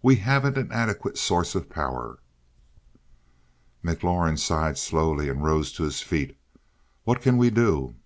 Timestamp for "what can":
7.02-7.36